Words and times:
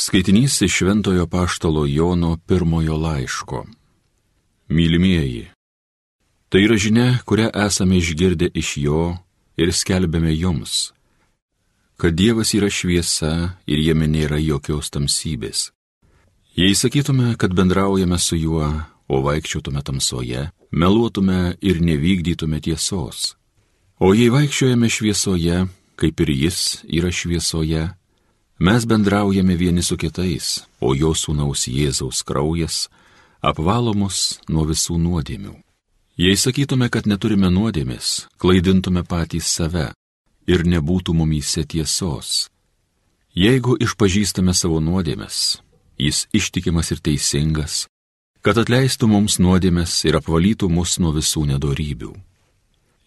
Skaitinys 0.00 0.62
iš 0.62 0.72
Šventojo 0.72 1.26
Paštalo 1.26 1.86
Jono 1.86 2.38
pirmojo 2.46 2.96
laiško. 2.96 3.66
Mylimieji, 4.68 5.48
tai 6.48 6.62
yra 6.62 6.76
žinia, 6.76 7.18
kurią 7.26 7.48
esame 7.66 7.98
išgirdę 7.98 8.46
iš 8.54 8.76
jo 8.76 9.16
ir 9.56 9.72
skelbėme 9.74 10.30
jums, 10.38 10.92
kad 11.96 12.14
Dievas 12.14 12.54
yra 12.54 12.70
šviesa 12.70 13.58
ir 13.66 13.82
jame 13.82 14.06
nėra 14.06 14.38
jokios 14.38 14.94
tamsybės. 14.94 15.72
Jei 16.54 16.78
sakytume, 16.78 17.34
kad 17.34 17.50
bendraujame 17.50 18.22
su 18.22 18.38
juo, 18.38 18.70
o 19.08 19.22
vaikščiotume 19.26 19.82
tamsoje, 19.82 20.52
meluotume 20.70 21.56
ir 21.60 21.82
nevykdytume 21.82 22.62
tiesos. 22.62 23.34
O 23.98 24.14
jei 24.14 24.30
vaikščiojame 24.30 24.86
šviesoje, 24.86 25.66
kaip 25.98 26.20
ir 26.20 26.36
jis 26.46 26.84
yra 26.86 27.10
šviesoje, 27.10 27.97
Mes 28.58 28.86
bendraujame 28.86 29.54
vieni 29.56 29.82
su 29.82 29.96
kitais, 29.96 30.64
o 30.80 30.90
jo 30.94 31.12
sūnaus 31.14 31.68
Jėzaus 31.70 32.24
kraujas 32.26 32.88
apvalo 33.38 33.92
mus 33.94 34.40
nuo 34.50 34.64
visų 34.66 34.96
nuodėmių. 34.98 35.54
Jei 36.18 36.34
sakytume, 36.34 36.88
kad 36.90 37.06
neturime 37.06 37.52
nuodėmės, 37.54 38.26
klaidintume 38.42 39.04
patys 39.06 39.46
save 39.46 39.92
ir 40.50 40.64
nebūtų 40.66 41.14
mumyse 41.14 41.62
tiesos. 41.62 42.48
Jeigu 43.30 43.76
išpažįstame 43.78 44.50
savo 44.50 44.80
nuodėmės, 44.82 45.60
jis 45.94 46.26
ištikimas 46.34 46.90
ir 46.90 46.98
teisingas, 46.98 47.86
kad 48.42 48.58
atleistų 48.58 49.06
mums 49.06 49.38
nuodėmės 49.38 50.00
ir 50.10 50.18
apvalytų 50.18 50.66
mus 50.66 50.96
nuo 50.98 51.14
visų 51.14 51.44
nedorybių. 51.52 52.10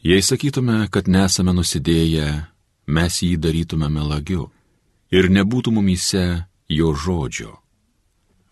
Jei 0.08 0.24
sakytume, 0.24 0.88
kad 0.88 1.12
nesame 1.12 1.52
nusidėję, 1.52 2.30
mes 2.88 3.20
jį 3.20 3.36
darytume 3.36 3.92
melagiu 3.92 4.48
ir 5.12 5.28
nebūtų 5.30 5.74
mumyse 5.76 6.46
jo 6.72 6.94
žodžio. 6.96 7.58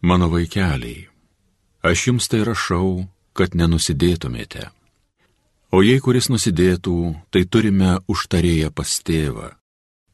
Mano 0.01 0.29
vaikeliai, 0.31 1.07
aš 1.83 2.07
jums 2.07 2.27
tai 2.31 2.43
rašau, 2.47 3.07
kad 3.33 3.55
nenusidėtumėte. 3.55 4.69
O 5.71 5.83
jei 5.85 6.01
kuris 6.01 6.29
nusidėtų, 6.33 6.95
tai 7.29 7.45
turime 7.45 7.99
užtarėję 8.09 8.71
pas 8.73 8.89
tėvą, 9.05 9.53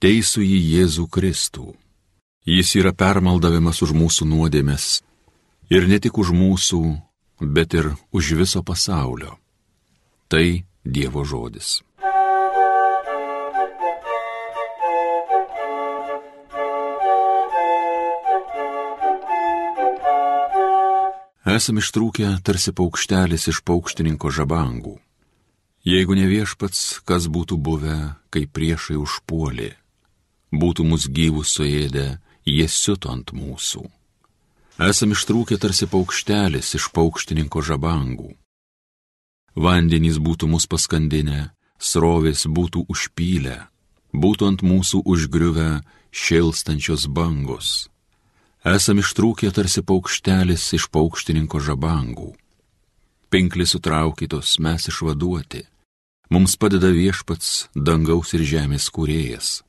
teisų 0.04 0.44
į 0.44 0.58
Jėzų 0.76 1.06
Kristų. 1.08 1.74
Jis 2.46 2.76
yra 2.78 2.92
permaldavimas 2.94 3.82
už 3.82 3.96
mūsų 3.98 4.28
nuodėmės 4.30 5.02
ir 5.74 5.88
ne 5.90 5.98
tik 5.98 6.20
už 6.22 6.34
mūsų, 6.36 6.82
bet 7.42 7.74
ir 7.74 7.94
už 8.12 8.36
viso 8.42 8.62
pasaulio. 8.62 9.38
Tai 10.30 10.66
Dievo 10.86 11.24
žodis. 11.26 11.82
Esame 21.56 21.80
ištrūkę 21.80 22.30
tarsi 22.44 22.74
paukštelis 22.76 23.46
iš 23.48 23.62
paukštininko 23.70 24.32
žabangų. 24.38 24.96
Jeigu 25.88 26.18
ne 26.18 26.26
viešpats, 26.28 27.00
kas 27.08 27.30
būtų 27.32 27.56
buvę, 27.68 27.98
kai 28.34 28.44
priešai 28.50 28.98
užpuolė, 29.00 29.70
būtų 30.52 30.88
mus 30.90 31.06
gyvus 31.08 31.54
suėdę, 31.56 32.18
jie 32.50 32.68
siuto 32.68 33.14
ant 33.14 33.32
mūsų. 33.32 33.86
Esame 34.90 35.16
ištrūkę 35.16 35.56
tarsi 35.62 35.88
paukštelis 35.88 36.76
iš 36.76 36.90
paukštininko 36.92 37.64
žabangų. 37.64 38.34
Vandenys 39.56 40.20
būtų 40.20 40.52
mus 40.52 40.68
paskandinę, 40.68 41.54
srovės 41.80 42.50
būtų 42.52 42.84
užpylę, 42.92 43.60
būtų 44.12 44.52
ant 44.52 44.66
mūsų 44.66 45.06
užgriuvę 45.08 45.70
šilstančios 46.12 47.08
bangos 47.08 47.86
Esam 48.66 48.98
ištrūkę 48.98 49.52
tarsi 49.54 49.84
paukštelis 49.86 50.64
iš 50.74 50.88
paukštininko 50.90 51.60
žabangų. 51.62 52.32
Pinklis 53.30 53.76
sutraukytos 53.76 54.58
mes 54.58 54.90
išvaduoti. 54.90 55.62
Mums 56.34 56.58
padeda 56.58 56.90
viešpats 56.90 57.70
dangaus 57.78 58.34
ir 58.34 58.42
žemės 58.42 58.90
kūrėjas. 58.90 59.62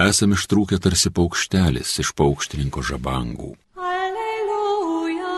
Esam 0.00 0.32
ištrūkę 0.32 0.80
tarsi 0.80 1.12
paukštelis 1.12 2.00
iš 2.00 2.14
paukštininko 2.16 2.80
žabangų. 2.80 3.50
Alleluja, 3.76 5.36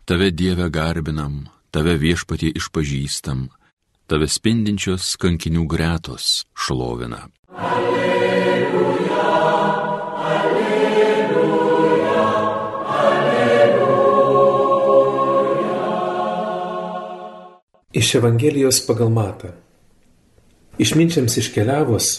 Tave 0.07 0.31
Dieve 0.31 0.71
garbinam, 0.71 1.51
tave 1.73 1.97
viešpatie 1.97 2.53
išpažįstam, 2.53 3.47
tave 4.05 4.27
spindinčios 4.29 5.15
kankinių 5.17 5.65
gretos 5.65 6.45
šlovina. 6.53 7.25
Alleluja, 7.57 9.25
alleluja, 10.29 10.93
alleluja. 12.99 14.13
Iš 17.97 18.15
Evangelijos 18.21 18.85
pagal 18.85 19.09
matą. 19.09 19.57
Išminčiams 20.77 21.37
iškeliavus, 21.41 22.13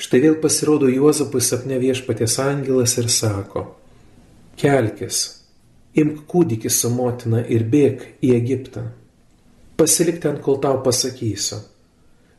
štai 0.00 0.24
vėl 0.24 0.40
pasirodo 0.40 0.88
Juozapui 0.88 1.44
sapne 1.44 1.76
viešpatės 1.80 2.40
angelas 2.40 2.96
ir 3.00 3.12
sako, 3.12 3.76
kelkis, 4.60 5.35
imk 5.96 6.24
kūdikį 6.30 6.70
su 6.72 6.90
motina 6.92 7.42
ir 7.42 7.64
bėk 7.72 8.04
į 8.24 8.34
Egiptą. 8.36 8.84
Pasilik 9.76 10.20
ten, 10.22 10.38
kol 10.44 10.60
tau 10.60 10.80
pasakysiu, 10.84 11.58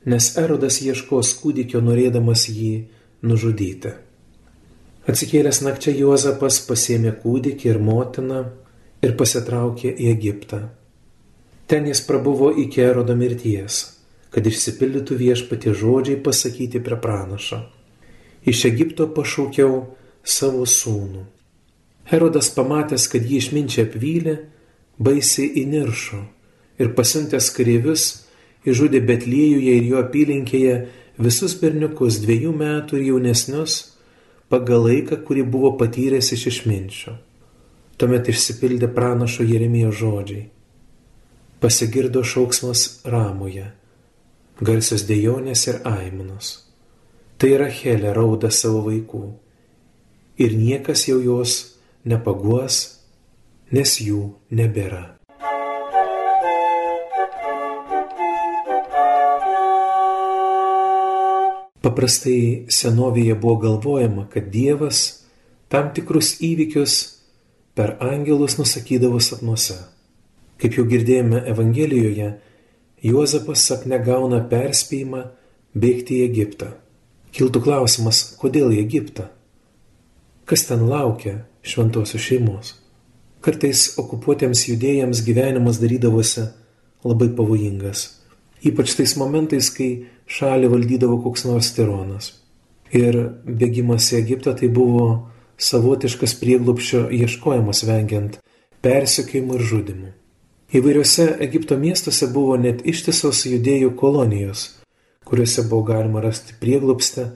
nes 0.09 0.29
Erodas 0.41 0.79
ieškos 0.81 1.35
kūdikio 1.41 1.81
norėdamas 1.85 2.47
jį 2.49 2.73
nužudyti. 3.25 3.93
Atsikėlęs 5.07 5.61
nakčia 5.63 5.93
Juozapas 5.95 6.59
pasėmė 6.67 7.13
kūdikį 7.21 7.69
ir 7.71 7.77
motiną 7.79 8.41
ir 9.05 9.13
pasitraukė 9.19 9.93
į 9.93 10.09
Egiptą. 10.11 10.65
Ten 11.67 11.87
jis 11.87 12.01
prabuvo 12.07 12.49
iki 12.63 12.81
Erodo 12.83 13.15
mirties, 13.15 13.79
kad 14.31 14.45
išsipildytų 14.47 15.17
viešpatie 15.19 15.73
žodžiai 15.75 16.19
pasakyti 16.23 16.81
prie 16.83 16.99
pranašo. 17.03 17.61
Iš 18.47 18.65
Egipto 18.69 19.07
pašaukiau 19.11 19.81
savo 20.23 20.65
sūnų. 20.67 21.23
Herodas 22.07 22.49
pamatęs, 22.55 23.09
kad 23.11 23.25
jį 23.27 23.41
išminčia 23.41 23.83
apvylė, 23.87 24.37
baisiai 24.97 25.49
įniršo 25.63 26.21
ir 26.79 26.93
pasiuntęs 26.97 27.49
kareivius 27.55 28.05
išžudė 28.67 29.01
Betliejuje 29.07 29.75
ir 29.79 29.85
jo 29.91 30.01
apylinkėje 30.01 30.75
visus 31.19 31.55
berniukus 31.59 32.21
dviejų 32.23 32.53
metų 32.55 32.99
ir 32.99 33.07
jaunesnius 33.11 33.77
pagal 34.51 34.85
laiką, 34.87 35.19
kurį 35.27 35.43
buvo 35.51 35.73
patyręs 35.79 36.31
iš 36.35 36.47
išminčio. 36.53 37.17
Tuomet 37.97 38.29
išsipildė 38.29 38.87
pranašo 38.93 39.43
Jeremijo 39.43 39.91
žodžiai. 39.91 40.45
Pasigirdo 41.59 42.21
šauksmas 42.21 43.01
ramoje, 43.09 43.71
garsios 44.61 45.07
dejonės 45.09 45.65
ir 45.67 45.81
aimanos. 45.89 46.51
Tai 47.37 47.49
Rachelė 47.63 48.13
rauda 48.13 48.51
savo 48.53 48.83
vaikų 48.85 49.23
ir 50.41 50.53
niekas 50.57 51.07
jau 51.09 51.17
jos 51.21 51.76
nepaguos, 52.07 52.79
nes 53.71 53.97
jų 54.01 54.23
nebėra. 54.55 55.03
Paprastai 61.83 62.67
senovėje 62.73 63.35
buvo 63.39 63.59
galvojama, 63.61 64.25
kad 64.33 64.49
Dievas 64.51 65.03
tam 65.71 65.93
tikrus 65.95 66.33
įvykius 66.43 66.95
per 67.77 67.95
angelus 68.03 68.57
nusakydavo 68.57 69.21
sapnuose. 69.23 69.77
Kaip 70.57 70.73
jau 70.79 70.87
girdėjome 70.89 71.43
Evangelijoje, 71.47 72.33
Juozapas 73.05 73.61
sapne 73.69 73.99
gauna 74.01 74.39
perspėjimą 74.49 75.21
bėgti 75.77 76.17
į 76.17 76.23
Egiptą. 76.31 76.71
Kiltų 77.29 77.61
klausimas, 77.61 78.23
kodėl 78.41 78.73
į 78.73 78.79
Egiptą? 78.81 79.27
Kas 80.49 80.65
ten 80.65 80.87
laukia 80.89 81.43
šventosios 81.67 82.23
šeimos. 82.23 82.73
Kartais 83.43 83.93
okupuotiems 84.01 84.65
judėjams 84.67 85.21
gyvenimas 85.25 85.79
darydavosi 85.81 86.47
labai 87.05 87.29
pavojingas. 87.37 88.07
Ypač 88.65 88.95
tais 88.97 89.13
momentais, 89.19 89.69
kai 89.69 90.07
šalį 90.27 90.71
valdydavo 90.73 91.19
koks 91.23 91.45
nors 91.45 91.69
tironas. 91.75 92.33
Ir 92.91 93.19
bėgimas 93.45 94.09
į 94.13 94.21
Egiptą 94.23 94.55
tai 94.57 94.69
buvo 94.73 95.29
savotiškas 95.57 96.35
prieglupščio 96.41 97.07
ieškojimas 97.13 97.83
vengiant 97.87 98.39
persikėjimų 98.85 99.57
ir 99.57 99.67
žudimų. 99.71 100.09
Įvairiose 100.77 101.29
Egipto 101.43 101.77
miestuose 101.79 102.27
buvo 102.31 102.57
net 102.59 102.83
ištisos 102.83 103.45
judėjų 103.47 103.93
kolonijos, 103.99 104.67
kuriuose 105.27 105.63
buvo 105.69 105.85
galima 105.87 106.23
rasti 106.23 106.57
prieglupstę 106.59 107.29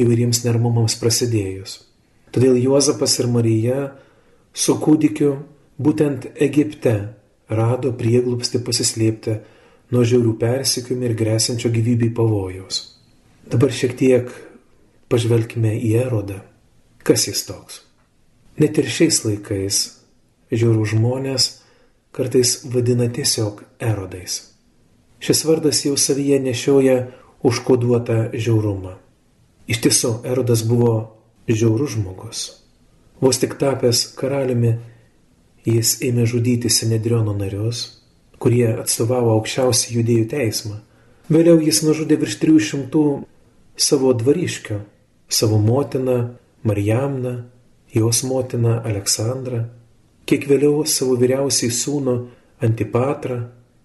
įvairiems 0.00 0.44
nermumams 0.46 0.96
prasidėjus. 1.00 1.89
Todėl 2.30 2.58
Juozapas 2.60 3.16
ir 3.18 3.28
Marija 3.30 3.78
su 4.54 4.76
kūdikiu 4.78 5.32
būtent 5.80 6.28
Egipte 6.38 6.94
rado 7.50 7.92
prieglupsti 7.96 8.60
pasislėpti 8.62 9.36
nuo 9.90 10.04
žiaurių 10.06 10.36
persikiumi 10.38 11.08
ir 11.08 11.16
grėsinčio 11.18 11.70
gyvybei 11.74 12.12
pavojaus. 12.14 12.82
Dabar 13.50 13.74
šiek 13.74 13.96
tiek 13.98 14.30
pažvelkime 15.10 15.74
į 15.74 15.94
erodą. 16.04 16.38
Kas 17.02 17.26
jis 17.26 17.42
toks? 17.48 17.80
Net 18.60 18.78
ir 18.78 18.86
šiais 18.86 19.22
laikais 19.24 19.80
žiaurų 20.52 20.84
žmonės 20.92 21.50
kartais 22.14 22.60
vadina 22.70 23.08
tiesiog 23.10 23.64
erodais. 23.82 24.42
Šis 25.20 25.42
vardas 25.48 25.82
jau 25.84 25.96
savyje 25.98 26.38
nešioja 26.44 26.98
užkoduotą 27.46 28.30
žiaurumą. 28.34 28.94
Iš 29.70 29.80
tiesų, 29.84 30.12
erodas 30.26 30.62
buvo 30.66 31.19
žiaurus 31.56 31.96
žmogus. 31.96 32.42
Vos 33.20 33.40
tik 33.40 33.56
tapęs 33.60 34.06
karaliumi, 34.16 34.76
jis 35.66 35.98
ėmė 36.04 36.24
žudyti 36.30 36.70
Sinedriono 36.72 37.34
narius, 37.36 37.82
kurie 38.40 38.68
atstovavo 38.80 39.34
aukščiausią 39.36 39.96
judėjų 39.98 40.28
teismą. 40.32 40.80
Vėliau 41.30 41.60
jis 41.62 41.82
nužudė 41.86 42.16
virš 42.20 42.38
300 42.42 43.02
savo 43.76 44.14
dvariškio, 44.16 44.80
savo 45.28 45.60
motiną 45.62 46.16
Marijamną, 46.64 47.34
jos 47.94 48.22
motiną 48.24 48.80
Aleksandrą, 48.84 49.64
kiek 50.26 50.44
vėliau 50.48 50.84
savo 50.86 51.16
vyriausiai 51.20 51.72
sūnų 51.72 52.16
Antipatrą 52.60 53.38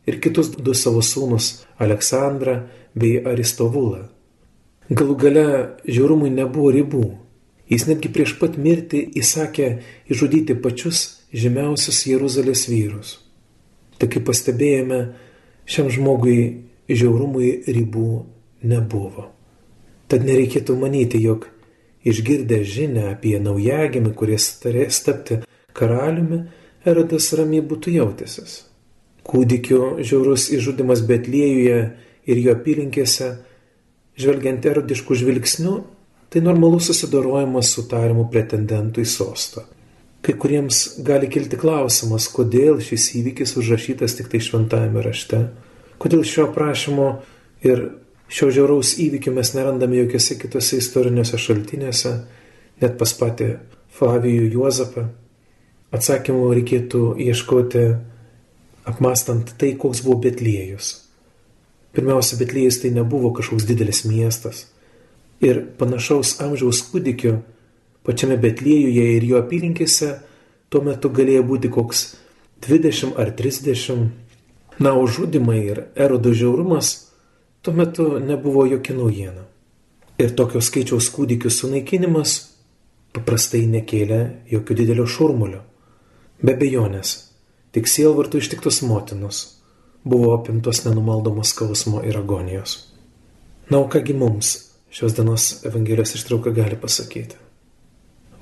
ir 0.05 0.19
kitus 0.21 0.51
du 0.57 0.73
savo 0.75 1.01
sūnus 1.01 1.65
Aleksandrą 1.79 2.57
bei 2.95 3.21
Aristovulą. 3.23 4.05
Galų 4.91 5.15
gale 5.17 5.45
žiaurumui 5.87 6.29
nebuvo 6.29 6.73
ribų. 6.75 7.05
Jis 7.69 7.87
netgi 7.89 8.11
prieš 8.13 8.35
pat 8.37 8.59
mirtį 8.61 9.01
įsakė 9.17 9.69
išžudyti 10.11 10.57
pačius 10.61 11.05
žymiausius 11.33 12.03
Jeruzalės 12.05 12.67
vyrus. 12.69 13.17
Tai 13.97 14.09
kaip 14.11 14.27
pastebėjome, 14.27 14.99
šiam 15.65 15.89
žmogui 15.89 16.37
žiaurumui 16.89 17.63
ribų 17.65 18.09
nebuvo. 18.69 19.31
Tad 20.11 20.25
nereikėtų 20.27 20.75
manyti, 20.77 21.17
jog 21.23 21.47
išgirdę 22.05 22.61
žinę 22.61 23.07
apie 23.15 23.39
naujagimį, 23.41 24.13
kuris 24.13 24.51
turės 24.61 25.01
tapti 25.05 25.41
karaliumi, 25.73 26.45
Erodas 26.85 27.31
ramiai 27.33 27.63
būtų 27.65 27.95
jautęsis. 27.95 28.59
Kūdikio 29.25 29.95
žiaurus 30.05 30.51
įžudimas 30.53 31.01
Betliejuje 31.09 31.79
ir 32.29 32.41
jo 32.43 32.53
apylinkėse, 32.53 33.31
žvelgiant 34.21 34.67
erodiškų 34.69 35.17
žvilgsnių, 35.17 35.73
tai 36.29 36.41
normalus 36.41 36.89
susidorojimas 36.89 37.71
su 37.75 37.85
tariamu 37.89 38.27
pretendentu 38.31 39.03
į 39.03 39.09
sostą. 39.09 39.65
Kai 40.25 40.33
kuriems 40.41 40.97
gali 41.05 41.29
kilti 41.29 41.57
klausimas, 41.61 42.27
kodėl 42.33 42.79
šis 42.81 43.11
įvykis 43.19 43.55
užrašytas 43.61 44.17
tik 44.17 44.31
tai 44.31 44.41
šventajame 44.41 45.03
rašte, 45.05 45.43
kodėl 46.01 46.25
šio 46.25 46.47
prašymo 46.55 47.09
ir 47.65 47.83
šio 48.27 48.49
žiauraus 48.55 48.95
įvykio 49.03 49.35
mes 49.35 49.53
nerandame 49.53 50.01
jokiose 50.01 50.39
kitose 50.41 50.81
istoriniuose 50.81 51.37
šaltiniuose, 51.41 52.15
net 52.81 52.97
pas 52.99 53.13
patį 53.19 53.51
Flavijų 53.95 54.49
Juozapą. 54.57 55.05
Atsakymų 55.95 56.49
reikėtų 56.57 57.03
ieškoti 57.23 57.85
apmastant 58.89 59.53
tai, 59.59 59.75
koks 59.79 60.01
buvo 60.03 60.19
Betliejus. 60.25 60.95
Pirmiausia, 61.95 62.35
Betlyjas 62.41 62.81
tai 62.81 62.91
nebuvo 62.91 63.31
kažkoks 63.37 63.69
didelis 63.69 64.03
miestas. 64.09 64.65
Ir 65.43 65.61
panašaus 65.79 66.37
amžiaus 66.43 66.81
kūdikio 66.91 67.39
pačiame 68.05 68.37
Betliejuje 68.39 69.07
ir 69.17 69.25
jo 69.27 69.41
apylinkėse 69.41 70.11
tuo 70.69 70.83
metu 70.85 71.09
galėjo 71.09 71.43
būti 71.47 71.71
koks 71.73 72.05
20 72.67 73.19
ar 73.19 73.33
30. 73.35 74.07
Na, 74.79 74.93
o 74.93 75.07
žudimai 75.07 75.59
ir 75.63 75.83
erodo 75.95 76.33
žiaurumas 76.35 76.95
tuo 77.63 77.73
metu 77.73 78.19
nebuvo 78.19 78.65
jokia 78.67 78.95
naujiena. 78.95 79.45
Ir 80.19 80.31
tokio 80.35 80.61
skaičiaus 80.63 81.09
kūdikių 81.11 81.51
sunaikinimas 81.51 82.35
paprastai 83.15 83.65
nekėlė 83.71 84.19
jokio 84.51 84.75
didelio 84.75 85.05
šurmulio. 85.07 85.61
Be 86.43 86.55
bejonės, 86.59 87.15
tik 87.75 87.87
sielvartų 87.87 88.39
ištiktos 88.43 88.81
motinos 88.83 89.43
buvo 90.05 90.35
apimtos 90.35 90.83
nenumaldomos 90.85 91.51
skausmo 91.55 92.03
ir 92.05 92.19
agonijos. 92.19 92.77
Na, 93.71 93.79
o 93.79 93.87
kągi 93.89 94.13
mums 94.13 94.64
šios 94.95 95.15
dienos 95.15 95.65
Evangelijos 95.65 96.15
ištrauka 96.15 96.49
gali 96.55 96.77
pasakyti? 96.81 97.35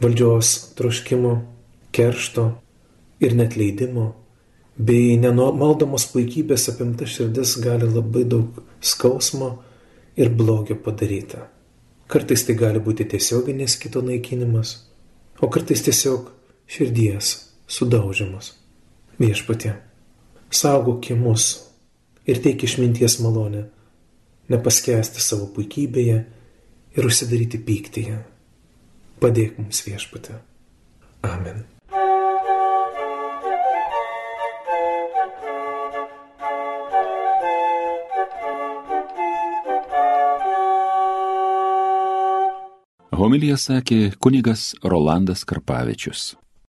Valdžios 0.01 0.75
troškimo, 0.77 1.31
keršto 1.91 2.43
ir 3.19 3.33
net 3.35 3.55
leidimo 3.57 4.03
bei 4.77 5.15
nenumaldomos 5.17 6.05
puikybės 6.11 6.67
apimta 6.69 7.07
širdis 7.09 7.55
gali 7.63 7.89
labai 7.89 8.21
daug 8.29 8.59
skausmo 8.81 9.49
ir 10.13 10.29
blogio 10.29 10.77
padaryti. 10.85 11.41
Kartais 12.07 12.45
tai 12.45 12.53
gali 12.59 12.83
būti 12.85 13.07
tiesioginis 13.09 13.79
kito 13.81 14.05
naikinimas, 14.05 14.75
o 15.41 15.49
kartais 15.49 15.81
tiesiog 15.87 16.29
širdies 16.69 17.31
sudaužimas. 17.65 18.51
Viešpatie 19.17 19.73
saugok 20.53 21.09
mus 21.17 21.49
ir 22.29 22.37
teik 22.45 22.61
išminties 22.69 23.17
malonę, 23.25 23.65
nepaskesti 24.53 25.21
savo 25.21 25.49
puikybėje 25.57 26.21
ir 26.97 27.09
užsidaryti 27.09 27.59
pyktyje. 27.65 28.21
Padėk 29.23 29.59
mums 29.61 29.83
viešpate. 29.85 30.39
Amen. 31.23 31.63
Homilija 43.13 43.55
sakė 43.55 44.11
kunigas 44.19 44.73
Rolandas 44.83 45.45
Karpavičius. 45.47 46.33